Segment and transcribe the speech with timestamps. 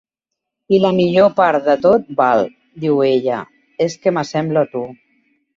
[0.77, 2.43] "I la millor part de tot, Val",
[2.87, 3.45] diu ella,
[3.89, 4.87] "és que m'assemblo a tu!